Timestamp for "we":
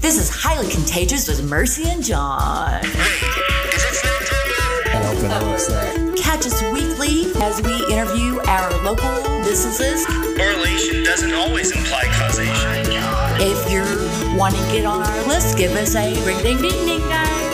7.60-7.74